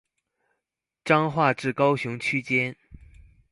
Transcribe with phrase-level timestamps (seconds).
[1.05, 2.75] 彰化至高雄區間